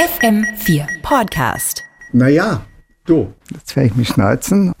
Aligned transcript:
FM4 0.00 0.86
Podcast. 1.02 1.84
Naja, 2.12 2.64
du. 3.04 3.34
Jetzt 3.50 3.76
werde 3.76 3.88
ich 3.88 3.96
mich 3.96 4.08
schneuzen. 4.08 4.72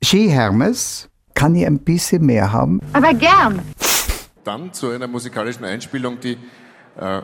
Ski 0.00 0.28
Hermes, 0.28 1.08
kann 1.34 1.56
ich 1.56 1.66
ein 1.66 1.80
bisschen 1.80 2.24
mehr 2.24 2.52
haben? 2.52 2.80
Aber 2.92 3.12
gern. 3.14 3.60
Dann 4.44 4.72
zu 4.72 4.90
einer 4.90 5.08
musikalischen 5.08 5.64
Einspielung, 5.64 6.20
die 6.20 6.38
äh, 7.00 7.22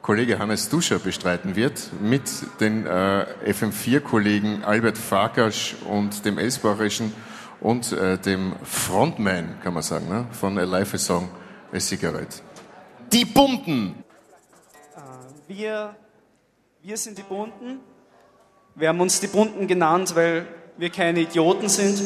Kollege 0.00 0.38
Hannes 0.38 0.68
Duscher 0.68 1.00
bestreiten 1.00 1.56
wird, 1.56 1.90
mit 2.00 2.22
den 2.60 2.86
äh, 2.86 3.26
FM4-Kollegen 3.44 4.62
Albert 4.62 4.96
Farkasch 4.96 5.74
und 5.90 6.24
dem 6.24 6.38
Elsbachischen 6.38 7.12
und 7.60 7.90
äh, 7.90 8.16
dem 8.18 8.52
Frontman, 8.62 9.56
kann 9.60 9.74
man 9.74 9.82
sagen, 9.82 10.08
ne? 10.08 10.28
von 10.30 10.56
A 10.56 10.62
Life 10.62 10.94
a 10.94 10.98
Song, 11.00 11.28
A 11.72 11.80
Cigarette. 11.80 12.42
Die 13.12 13.24
Bunten! 13.24 14.03
Wir, 15.46 15.94
wir 16.82 16.96
sind 16.96 17.18
die 17.18 17.22
Bunten. 17.22 17.80
Wir 18.74 18.88
haben 18.88 19.00
uns 19.00 19.20
die 19.20 19.26
Bunten 19.26 19.66
genannt, 19.66 20.16
weil 20.16 20.46
wir 20.78 20.88
keine 20.88 21.20
Idioten 21.20 21.68
sind. 21.68 22.02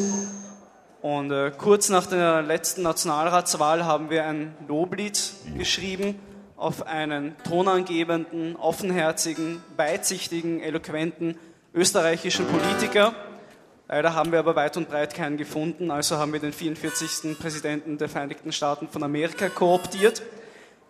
Und 1.03 1.31
äh, 1.31 1.53
kurz 1.57 1.89
nach 1.89 2.07
der 2.07 2.43
letzten 2.43 2.83
Nationalratswahl 2.83 3.85
haben 3.85 4.11
wir 4.11 4.27
ein 4.27 4.57
Loblied 4.67 5.35
geschrieben 5.57 6.19
auf 6.57 6.89
einen 6.89 7.37
tonangebenden, 7.45 8.57
offenherzigen, 8.57 9.63
weitsichtigen, 9.77 10.61
eloquenten 10.61 11.39
österreichischen 11.73 12.45
Politiker. 12.47 13.15
Leider 13.87 14.15
haben 14.15 14.33
wir 14.33 14.41
aber 14.41 14.57
weit 14.57 14.77
und 14.77 14.89
breit 14.89 15.15
keinen 15.15 15.37
gefunden, 15.37 15.93
also 15.93 16.17
haben 16.17 16.33
wir 16.33 16.41
den 16.41 16.53
44. 16.53 17.39
Präsidenten 17.39 17.99
der 17.99 18.09
Vereinigten 18.09 18.51
Staaten 18.51 18.89
von 18.89 19.05
Amerika 19.05 19.49
kooptiert. 19.49 20.23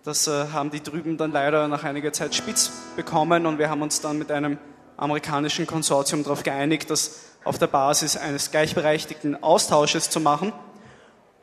Das 0.09 0.27
äh, 0.27 0.47
haben 0.55 0.71
die 0.71 0.83
drüben 0.83 1.19
dann 1.19 1.33
leider 1.33 1.69
nach 1.69 1.85
einiger 1.85 2.15
Zeit 2.15 2.35
spitz 2.35 2.73
bekommen 2.97 3.45
und 3.45 3.59
wir 3.59 3.69
haben 3.69 3.83
uns 3.83 4.01
dann 4.01 4.17
mit 4.17 4.33
einem 4.33 4.57
amerikanischen 4.97 5.67
Konsortium 5.67 6.23
darauf 6.23 6.43
geeinigt, 6.43 6.89
das 6.89 7.27
auf 7.45 7.59
der 7.59 7.67
Basis 7.67 8.17
eines 8.17 8.51
gleichberechtigten 8.51 9.43
Austausches 9.43 10.09
zu 10.09 10.19
machen. 10.19 10.55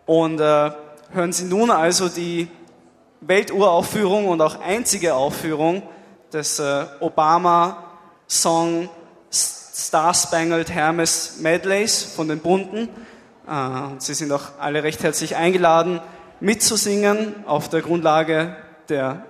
Und 0.07 0.39
äh, 0.39 0.71
hören 1.11 1.31
Sie 1.31 1.45
nun 1.45 1.69
also 1.69 2.09
die 2.09 2.47
Welturaufführung 3.21 4.29
und 4.29 4.41
auch 4.41 4.59
einzige 4.59 5.13
Aufführung 5.13 5.83
des 6.33 6.57
äh, 6.57 6.85
Obama-Song 7.01 8.89
Star 9.31 10.11
Spangled 10.15 10.71
Hermes 10.71 11.37
Medleys 11.39 12.01
von 12.01 12.27
den 12.27 12.39
Bunten. 12.39 12.89
Äh, 13.47 13.99
Sie 13.99 14.15
sind 14.15 14.31
auch 14.31 14.57
alle 14.57 14.81
recht 14.81 15.03
herzlich 15.03 15.35
eingeladen, 15.35 16.01
mitzusingen 16.39 17.45
auf 17.45 17.69
der 17.69 17.81
Grundlage 17.81 18.55
der 18.89 19.25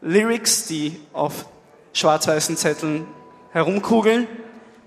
Lyrics, 0.00 0.66
die 0.66 1.00
auf 1.12 1.46
schwarz-weißen 1.92 2.56
Zetteln 2.56 3.06
herumkugeln. 3.52 4.26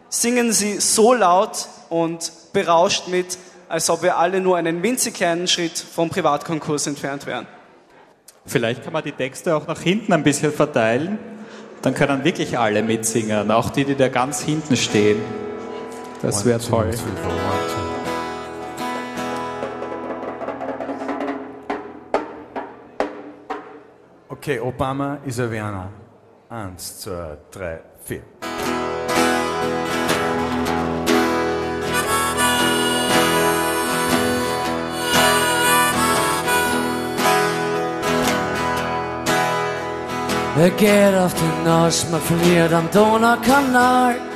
Singen 0.09 0.51
Sie 0.51 0.79
so 0.79 1.13
laut 1.13 1.67
und 1.89 2.31
berauscht 2.53 3.07
mit, 3.07 3.37
als 3.67 3.89
ob 3.89 4.01
wir 4.01 4.17
alle 4.17 4.41
nur 4.41 4.57
einen 4.57 4.81
winzig 4.81 5.15
kleinen 5.15 5.47
Schritt 5.47 5.77
vom 5.77 6.09
Privatkonkurs 6.09 6.87
entfernt 6.87 7.25
wären. 7.25 7.47
Vielleicht 8.45 8.83
kann 8.83 8.93
man 8.93 9.03
die 9.03 9.11
Texte 9.11 9.55
auch 9.55 9.67
nach 9.67 9.81
hinten 9.81 10.13
ein 10.13 10.23
bisschen 10.23 10.51
verteilen. 10.51 11.19
Dann 11.81 11.93
können 11.93 12.23
wirklich 12.23 12.57
alle 12.57 12.81
mitsingen, 12.81 13.51
auch 13.51 13.69
die, 13.69 13.85
die 13.85 13.95
da 13.95 14.09
ganz 14.09 14.41
hinten 14.41 14.75
stehen. 14.75 15.21
Das 16.21 16.45
wäre 16.45 16.59
toll. 16.59 16.91
Okay, 24.41 24.57
Obama 24.61 25.17
ist 25.25 25.37
ein 25.41 25.51
Werner. 25.51 25.89
Eins, 26.49 27.01
zwei, 27.01 27.37
drei, 27.51 27.81
vier. 28.05 28.21
Er 40.57 40.69
geht 40.69 41.15
auf 41.15 41.33
den 41.33 41.63
Nasch, 41.65 42.05
man 42.09 42.21
verliert 42.21 42.71
am 42.71 42.89
Donaukanal. 42.91 44.28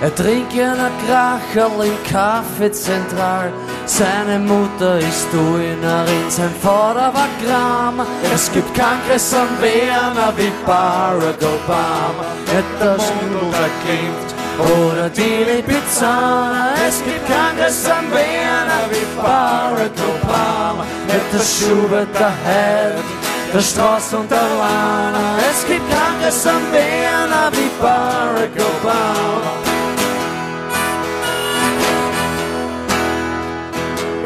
Er 0.00 0.14
trinkt 0.14 0.52
einen 0.52 0.92
Kracherl 1.06 1.84
im 1.84 1.98
Café 2.06 2.70
Zentral. 2.70 3.52
Seine 3.84 4.38
Mutter 4.38 4.98
ist 4.98 5.26
Duinerin, 5.32 6.30
sein 6.30 6.54
Vater 6.62 7.12
war 7.12 7.28
Kram. 7.44 8.06
Es 8.32 8.52
gibt 8.52 8.72
kein 8.74 8.98
größeren 9.08 9.60
Werner 9.60 10.32
wie 10.36 10.52
Barack 10.64 11.42
Obama. 11.42 12.24
Nicht 12.46 12.80
der 12.80 12.96
Schwindel, 13.00 13.50
der 13.50 13.70
klingt 13.82 14.30
oder 14.70 15.08
die 15.08 15.44
Lipizzaner. 15.50 16.74
Es 16.88 17.02
gibt 17.02 17.26
kein 17.26 17.56
größeren 17.56 18.08
Werner 18.12 18.84
wie 18.90 19.06
Barack 19.20 19.98
Obama. 20.14 20.84
Der 21.08 21.40
Schubert, 21.40 22.08
der 22.14 22.32
Held 22.44 23.04
der 23.52 23.60
Strauß 23.60 24.14
und 24.14 24.30
der 24.30 24.42
Lana. 24.58 25.38
Es 25.50 25.66
gibt 25.66 25.82
größeren 26.22 26.70
Werner 26.70 27.50
wie 27.52 27.70
Barack 27.80 28.52
Obama. 28.54 29.67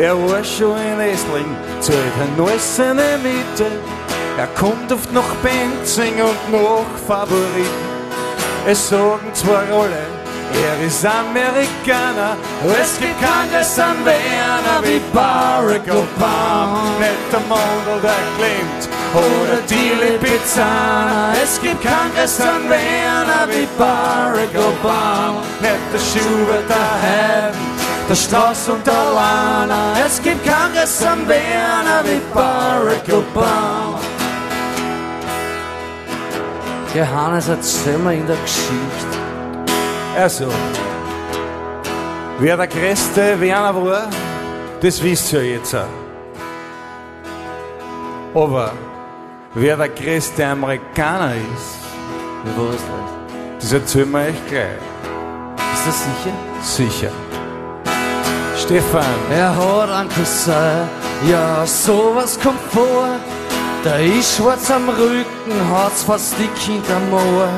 Er 0.03 0.17
war 0.17 0.43
schon 0.43 0.77
in 0.79 0.99
Esling, 0.99 1.57
zahlt 1.79 1.97
ein 2.21 2.37
neues 2.37 2.77
seine 2.77 3.21
Miete. 3.23 3.71
Er 4.37 4.49
kommt 4.59 4.91
oft 4.91 5.13
nach 5.13 5.33
Benzing 5.45 6.15
und 6.15 6.43
nach 6.51 6.93
Favoriten. 7.07 7.87
Es 8.67 8.89
sagen 8.89 9.31
zwar 9.33 9.63
alle, 9.71 10.03
er 10.65 10.85
ist 10.85 11.07
Amerikaner, 11.07 12.37
es 12.83 12.99
gibt 12.99 13.21
keinen 13.21 13.53
größeren 13.53 14.05
Werner 14.05 14.83
wie 14.83 15.01
Barack 15.15 15.87
Obama. 15.87 16.83
Nicht 16.99 17.33
der 17.33 17.41
Mondel, 17.49 18.01
der 18.03 18.25
klimmt, 18.39 18.89
oder 19.15 19.61
die 19.71 19.93
Lipizzaner. 20.03 21.33
Es 21.41 21.61
gibt 21.63 21.81
keinen 21.81 22.13
größeren 22.17 22.69
Werner 22.69 23.47
wie 23.51 23.69
Barack 23.79 24.55
Obama. 24.57 25.43
Nicht 25.61 25.87
der 25.95 26.01
Schubert, 26.01 26.69
der 26.69 26.91
Heaven, 27.07 27.72
der 28.13 28.17
Strauß 28.17 28.69
und 28.69 28.87
der 28.87 28.93
Lana. 28.93 29.95
Es 30.07 30.23
gibt 30.23 30.45
keinen 30.45 30.75
größeren 30.75 31.27
Werner 31.27 32.05
wie 32.05 32.21
Barack 32.35 33.09
Obama. 33.11 33.99
Johannes, 36.95 37.49
erzähl 37.49 37.97
mir 37.97 38.13
in 38.13 38.27
der 38.27 38.37
Geschichte. 38.37 39.17
Also, 40.15 40.49
wer 42.39 42.57
der 42.59 42.67
größte 42.67 43.41
Werner 43.41 43.75
war, 43.83 44.11
das 44.83 45.03
wisst 45.03 45.33
ihr 45.33 45.45
jetzt 45.55 45.75
auch. 45.75 45.87
Aber 48.35 48.73
wer 49.55 49.77
der 49.79 49.89
größte 49.89 50.47
Amerikaner 50.47 51.33
ist, 51.55 51.79
Wie 52.45 52.61
war 52.61 52.73
das? 52.73 52.83
das 53.61 53.73
erzählen 53.73 54.11
wir 54.11 54.19
euch 54.19 54.47
gleich. 54.51 54.83
Ist 55.73 55.87
das 55.87 56.05
sicher? 56.05 56.35
Sicher. 56.63 57.22
Stefan, 58.73 59.05
Er 59.31 59.55
hat 59.55 59.91
einen 59.91 60.09
Cousin, 60.09 60.89
ja, 61.31 61.67
sowas 61.67 62.41
kommt 62.43 62.59
vor. 62.73 63.07
Der 63.85 64.01
ist 64.01 64.39
schwarz 64.39 64.71
am 64.71 64.89
Rücken, 64.89 65.53
hat's 65.71 66.05
fast 66.05 66.39
dick 66.39 66.57
hinterm 66.57 67.13
Ohr. 67.13 67.49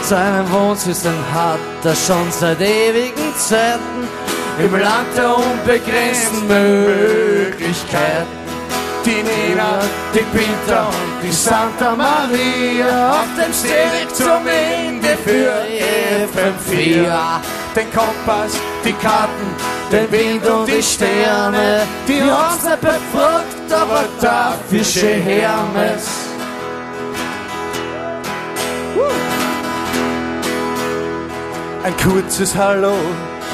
Seinen 0.00 0.50
Wohnsitz 0.50 1.04
hat 1.04 1.58
er 1.84 1.94
schon 1.94 2.30
seit 2.30 2.62
ewigen 2.62 3.36
Zeiten. 3.36 4.08
Im 4.58 4.72
Land 4.72 5.14
der 5.14 5.36
unbegrenzten 5.36 6.48
Möglichkeiten. 6.48 8.44
die 9.04 9.22
Nina, 9.22 9.80
die 10.14 10.24
Pinta 10.32 10.86
und 10.86 11.22
die 11.22 11.30
Santa 11.30 11.94
Maria 11.94 13.20
auf 13.20 13.28
dem 13.36 13.52
Steg 13.52 14.14
zum 14.14 14.46
Ende 14.46 15.14
für 15.24 15.52
FM4. 16.32 17.40
Den 17.76 17.92
Kompass, 17.92 18.56
die 18.82 18.94
Karten, 18.94 19.73
den 19.94 20.10
Wind 20.10 20.46
und 20.46 20.66
die 20.66 20.82
Sterne, 20.82 21.86
die 22.08 22.22
haben's 22.22 22.64
nicht 22.64 22.80
befragt, 22.80 23.72
aber 23.72 24.04
dafür 24.20 24.84
schön 24.84 25.22
Hermes. 25.22 26.08
Ein 31.84 31.94
kurzes 32.02 32.56
Hallo 32.56 32.94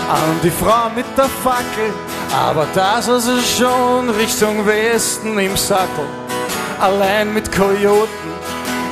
an 0.08 0.40
die 0.42 0.50
Frau 0.50 0.88
mit 0.94 1.06
der 1.16 1.24
Fackel, 1.24 1.92
aber 2.32 2.66
das 2.74 3.08
ist 3.08 3.26
es 3.26 3.58
schon 3.58 4.08
Richtung 4.10 4.64
Westen 4.66 5.38
im 5.38 5.56
Sattel. 5.56 6.06
Allein 6.80 7.34
mit 7.34 7.50
Kojoten 7.52 8.30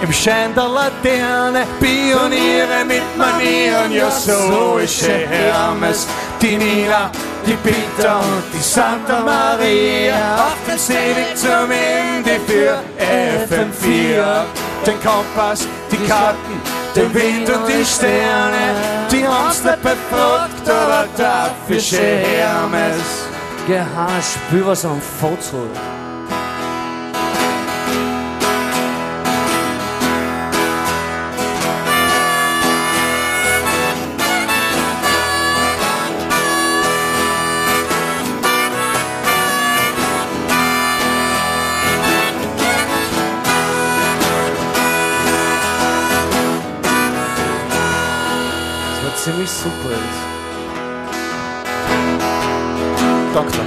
im 0.02 0.12
Schein 0.12 0.54
der 0.54 0.68
Laterne, 0.68 1.66
Pioniere 1.80 2.84
mit 2.86 3.02
Manieren, 3.16 3.92
ja 3.92 4.10
so 4.10 4.78
ist 4.78 5.02
Hermes. 5.08 6.06
Die 6.40 6.56
Nina, 6.56 7.10
die 7.48 7.56
Peter 7.56 8.18
und 8.18 8.44
die 8.52 8.62
Santa 8.62 9.20
Maria 9.22 10.36
auf 10.36 10.56
dem 10.68 10.78
Seeweg 10.78 11.34
zum 11.34 11.70
Ende 11.70 12.38
für 12.46 12.78
FM4. 12.98 14.44
den 14.86 15.00
Kompass, 15.02 15.66
die 15.90 15.96
Karten, 16.06 16.60
den 16.94 17.14
Wind 17.14 17.48
und 17.48 17.66
die 17.66 17.84
Sterne. 17.84 18.74
Die 19.10 19.26
haben's 19.26 19.64
nicht 19.64 19.82
befragt, 19.82 20.68
aber 20.68 21.06
dafür 21.16 21.80
schon 21.80 21.98
Hermes. 21.98 23.26
Geh 23.66 23.78
heim, 23.78 24.22
spür 24.22 24.76
ziemlich 49.24 49.50
super 49.50 49.90
jetzt. 49.90 50.22
Doktor. 53.34 53.64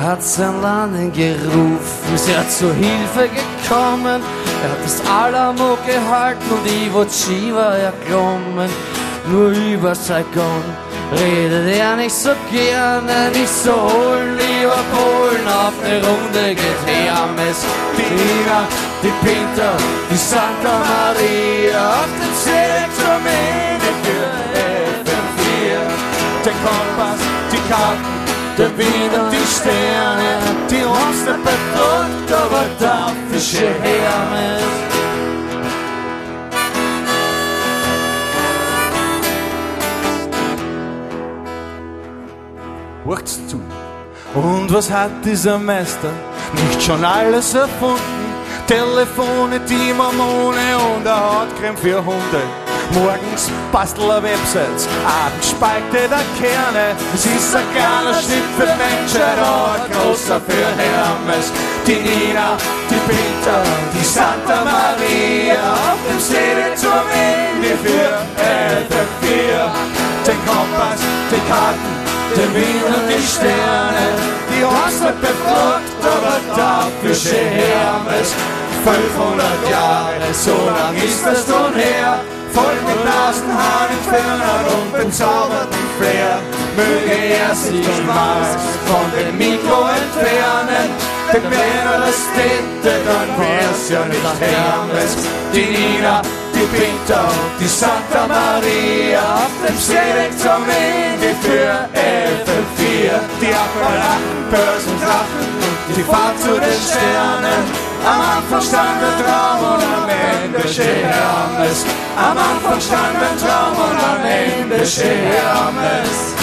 hat 0.00 0.22
sein 0.22 0.62
Laden 0.62 1.12
gerufen, 1.12 2.16
sie 2.16 2.34
hat 2.34 2.50
zur 2.50 2.72
Hilfe 2.72 3.28
gekommen. 3.28 4.22
Er 4.62 4.70
hat 4.70 4.82
das 4.84 5.02
Alamo 5.06 5.76
gehalten 5.86 6.50
und 6.50 6.66
Iwo 6.66 7.04
Chiva 7.04 7.74
erklommen. 7.74 8.70
Nur 9.30 9.50
über 9.50 9.94
Saigon 9.94 10.64
redet 11.12 11.76
er 11.76 11.96
nicht 11.96 12.14
so 12.14 12.30
gerne, 12.50 13.30
nicht 13.32 13.48
so 13.48 13.72
holen, 13.72 14.38
lieber 14.38 14.82
Polen 14.94 15.46
auf 15.46 15.74
eine 15.84 16.00
Runde 16.06 16.54
geht 16.54 16.82
Hermes. 16.86 17.58
Die 17.96 18.14
Nina, 18.14 18.60
die 19.02 19.12
Pinta, 19.24 19.76
die 20.10 20.16
Santa 20.16 20.78
Maria 20.78 22.00
auf 22.00 22.10
dem 22.20 22.34
für 22.94 23.18
FM4. 25.04 25.78
Der 26.44 26.52
Kompass, 26.64 27.20
die 27.52 27.62
Karten, 27.70 28.18
der 28.58 28.76
Wind 28.76 29.12
und 29.14 29.30
die 29.30 29.46
Sterne, 29.46 30.30
die 30.70 30.84
uns 30.84 31.24
nicht 31.26 31.42
bedrückt, 31.44 32.32
aber 32.32 32.64
dafür 32.80 33.40
Hermes. 33.82 34.88
Hört's 43.04 43.46
zu. 43.46 43.58
Und 44.34 44.72
was 44.72 44.90
hat 44.90 45.10
dieser 45.24 45.58
Meister 45.58 46.10
nicht 46.52 46.82
schon 46.82 47.02
alles 47.04 47.54
erfunden? 47.54 48.17
Telefone, 48.68 49.60
die 49.60 49.94
Mormone 49.94 50.76
und 50.94 51.06
eine 51.06 51.16
Hautcreme 51.16 51.76
für 51.78 52.04
Hunde. 52.04 52.42
Morgens 52.92 53.50
bastel 53.72 54.10
er 54.10 54.22
Websites, 54.22 54.86
abends 55.08 55.48
spaltet 55.48 56.12
er 56.12 56.26
Kerne. 56.36 56.94
Es 57.14 57.24
ist 57.24 57.56
ein 57.56 57.64
kleiner 57.72 58.12
Schritt 58.12 58.44
für 58.58 58.66
Menschheit, 58.66 59.38
aber 59.38 59.72
ein 59.72 59.90
großer 59.90 60.38
für 60.42 60.68
Hermes. 60.76 61.50
Die 61.86 61.94
Nina, 61.94 62.58
die 62.90 63.00
Peter, 63.08 63.62
die 63.94 64.04
Santa 64.04 64.62
Maria, 64.62 65.72
auf 65.72 66.00
dem 66.06 66.20
See 66.20 66.76
zum 66.76 67.08
Ende 67.08 67.72
für 67.82 68.20
FM4. 68.36 69.64
Den 70.26 70.36
Kompass, 70.44 71.00
die 71.30 71.40
Karten, 71.48 71.92
den 72.36 72.54
Wind 72.54 72.84
und 72.84 73.08
die 73.08 73.26
Sterne, 73.26 74.12
die 74.52 74.62
hast 74.62 75.00
nicht 75.00 75.20
befragt, 75.22 76.04
aber 76.04 76.38
dafür 76.54 77.14
Hermes. 77.32 78.34
500 78.84 79.70
Jahre, 79.70 80.32
so 80.32 80.54
lang 80.66 80.94
ist 80.96 81.24
das 81.24 81.46
nun 81.48 81.74
her, 81.74 82.20
voll 82.52 82.78
mit 82.86 83.04
Nasenhaaren 83.04 83.90
entfernen 83.98 84.64
und 84.74 84.92
bezauberten 84.92 85.84
Flair. 85.98 86.38
Möge 86.76 87.16
er 87.40 87.54
sich 87.54 87.72
niemals 87.72 88.50
von 88.86 89.06
dem 89.16 89.36
Mikro 89.36 89.82
entfernen, 89.88 90.88
denn 91.32 91.44
wenn 91.50 91.76
er 91.92 91.98
das 92.06 92.20
täte, 92.34 92.94
dann 93.08 93.30
wär's 93.38 93.90
ja 93.90 94.04
nicht 94.04 94.40
Hermes. 94.40 95.16
Die 95.52 95.66
Nina, 95.74 96.22
die 96.54 96.66
Pinta 96.74 97.20
und 97.24 97.60
die 97.60 97.66
Santa 97.66 98.26
Maria 98.26 99.22
auf 99.42 99.54
dem 99.66 99.76
Select 99.76 100.38
zum 100.38 100.62
Ende 100.68 101.34
für 101.42 101.88
FM4. 101.94 103.10
Die 103.40 103.54
Apparaten, 103.64 104.38
Börsen, 104.50 104.96
Drachen 105.02 105.48
und 105.88 105.96
die 105.96 106.02
Fahrt 106.02 106.38
zu 106.40 106.52
den 106.54 106.80
Sternen. 106.86 107.87
Am 108.08 108.20
Anfang 108.20 108.62
stand 108.62 109.02
der 109.02 109.14
Traum 109.22 109.60
und 109.74 109.82
am 109.82 110.08
Ende 110.08 110.66
steht 110.66 111.04
Hermes. 111.04 111.84
Am 112.16 112.38
Anfang 112.38 112.80
stand 112.80 113.20
der 113.20 113.36
Traum 113.36 113.76
und 113.76 113.98
am 114.02 114.24
Ende 114.24 114.86
steht 114.86 115.24
Hermes. 115.28 116.34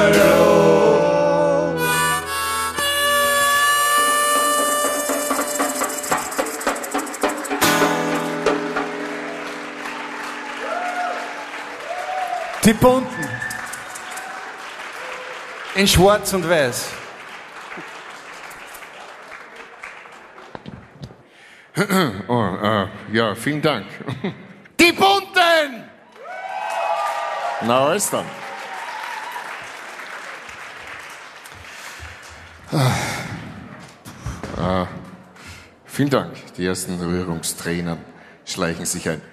Hallo. 0.00 0.34
Die 12.64 12.72
Bunten. 12.72 13.47
In 15.74 15.86
Schwarz 15.86 16.32
und 16.32 16.48
Weiß. 16.48 16.90
Oh, 22.28 22.56
äh, 22.60 22.86
ja, 23.12 23.34
vielen 23.36 23.62
Dank. 23.62 23.86
Die 24.80 24.92
Bunten! 24.92 25.84
Na, 27.62 27.86
alles 27.86 28.10
dann. 28.10 28.26
Ah, 34.56 34.86
vielen 35.86 36.10
Dank. 36.10 36.34
Die 36.56 36.66
ersten 36.66 37.00
Rührungstränen 37.00 37.98
schleichen 38.44 38.84
sich 38.84 39.08
ein. 39.08 39.22